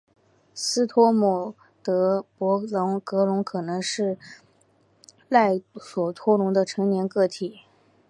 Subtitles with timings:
[0.55, 1.53] 斯托姆
[2.35, 2.67] 博
[3.03, 4.17] 格龙可能是
[5.29, 7.61] 赖索托龙的成年个体。